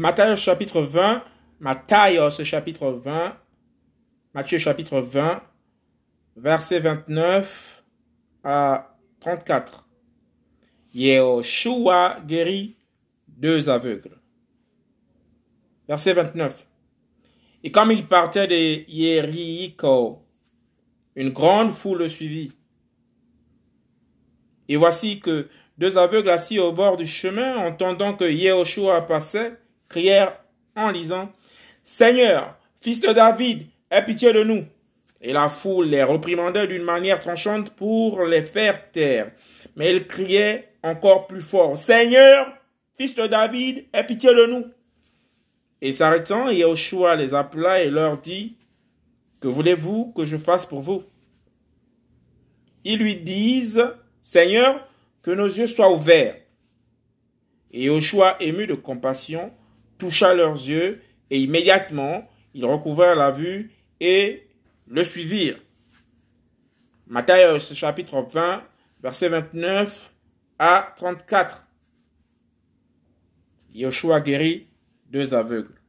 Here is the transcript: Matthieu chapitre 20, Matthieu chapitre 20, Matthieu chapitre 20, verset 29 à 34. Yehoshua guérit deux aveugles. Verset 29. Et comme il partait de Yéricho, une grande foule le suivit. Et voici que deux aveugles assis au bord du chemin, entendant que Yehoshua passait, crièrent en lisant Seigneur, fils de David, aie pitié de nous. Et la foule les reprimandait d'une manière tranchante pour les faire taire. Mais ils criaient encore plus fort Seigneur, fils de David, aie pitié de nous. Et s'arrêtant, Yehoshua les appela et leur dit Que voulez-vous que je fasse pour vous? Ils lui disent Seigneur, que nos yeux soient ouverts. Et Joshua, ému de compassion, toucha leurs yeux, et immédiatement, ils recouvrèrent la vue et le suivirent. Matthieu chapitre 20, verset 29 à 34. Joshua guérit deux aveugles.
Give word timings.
Matthieu 0.00 0.34
chapitre 0.34 0.80
20, 0.80 1.22
Matthieu 1.60 2.30
chapitre 2.42 2.90
20, 2.90 3.36
Matthieu 4.32 4.56
chapitre 4.56 4.98
20, 4.98 5.42
verset 6.36 6.80
29 6.80 7.84
à 8.42 8.96
34. 9.20 9.86
Yehoshua 10.94 12.20
guérit 12.26 12.78
deux 13.28 13.68
aveugles. 13.68 14.16
Verset 15.86 16.14
29. 16.14 16.66
Et 17.62 17.70
comme 17.70 17.90
il 17.90 18.06
partait 18.06 18.46
de 18.46 18.90
Yéricho, 18.90 20.22
une 21.14 21.28
grande 21.28 21.72
foule 21.72 21.98
le 21.98 22.08
suivit. 22.08 22.56
Et 24.66 24.76
voici 24.76 25.20
que 25.20 25.50
deux 25.76 25.98
aveugles 25.98 26.30
assis 26.30 26.58
au 26.58 26.72
bord 26.72 26.96
du 26.96 27.06
chemin, 27.06 27.58
entendant 27.58 28.16
que 28.16 28.24
Yehoshua 28.24 29.02
passait, 29.02 29.59
crièrent 29.90 30.40
en 30.74 30.90
lisant 30.90 31.30
Seigneur, 31.84 32.56
fils 32.80 33.00
de 33.00 33.12
David, 33.12 33.66
aie 33.90 34.04
pitié 34.04 34.32
de 34.32 34.42
nous. 34.42 34.64
Et 35.20 35.34
la 35.34 35.50
foule 35.50 35.88
les 35.88 36.02
reprimandait 36.02 36.66
d'une 36.66 36.82
manière 36.82 37.20
tranchante 37.20 37.70
pour 37.70 38.24
les 38.24 38.42
faire 38.42 38.90
taire. 38.90 39.32
Mais 39.76 39.94
ils 39.94 40.06
criaient 40.06 40.72
encore 40.82 41.26
plus 41.26 41.42
fort 41.42 41.76
Seigneur, 41.76 42.46
fils 42.96 43.14
de 43.14 43.26
David, 43.26 43.84
aie 43.92 44.06
pitié 44.06 44.30
de 44.34 44.46
nous. 44.46 44.64
Et 45.82 45.92
s'arrêtant, 45.92 46.48
Yehoshua 46.48 47.16
les 47.16 47.34
appela 47.34 47.82
et 47.82 47.90
leur 47.90 48.16
dit 48.16 48.56
Que 49.42 49.48
voulez-vous 49.48 50.12
que 50.12 50.24
je 50.24 50.38
fasse 50.38 50.64
pour 50.64 50.80
vous? 50.80 51.02
Ils 52.84 52.98
lui 52.98 53.16
disent 53.16 53.84
Seigneur, 54.22 54.86
que 55.22 55.30
nos 55.30 55.46
yeux 55.46 55.66
soient 55.66 55.92
ouverts. 55.92 56.36
Et 57.72 57.86
Joshua, 57.86 58.36
ému 58.40 58.66
de 58.66 58.74
compassion, 58.74 59.52
toucha 60.00 60.34
leurs 60.34 60.54
yeux, 60.54 61.00
et 61.30 61.38
immédiatement, 61.40 62.28
ils 62.54 62.64
recouvrèrent 62.64 63.14
la 63.14 63.30
vue 63.30 63.70
et 64.00 64.48
le 64.88 65.04
suivirent. 65.04 65.60
Matthieu 67.06 67.58
chapitre 67.58 68.20
20, 68.22 68.64
verset 69.02 69.28
29 69.28 70.12
à 70.58 70.92
34. 70.96 71.66
Joshua 73.74 74.20
guérit 74.20 74.66
deux 75.10 75.34
aveugles. 75.34 75.79